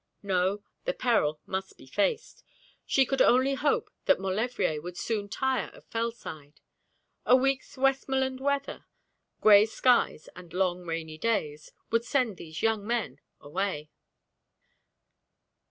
No, 0.23 0.63
the 0.85 0.95
peril 0.95 1.39
must 1.45 1.77
be 1.77 1.85
faced. 1.85 2.43
She 2.87 3.05
could 3.05 3.21
only 3.21 3.53
hope 3.53 3.91
that 4.05 4.19
Maulevrier 4.19 4.81
would 4.81 4.97
soon 4.97 5.29
tire 5.29 5.69
of 5.75 5.85
Fellside. 5.85 6.59
A 7.23 7.35
week's 7.35 7.77
Westmoreland 7.77 8.39
weather 8.39 8.87
gray 9.41 9.67
skies 9.67 10.27
and 10.35 10.53
long 10.53 10.87
rainy 10.87 11.19
days, 11.19 11.71
would 11.91 12.03
send 12.03 12.37
these 12.37 12.63
young 12.63 12.87
men 12.87 13.19
away. 13.39 13.91